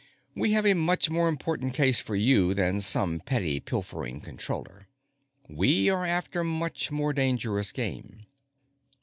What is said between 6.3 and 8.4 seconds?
much more dangerous game."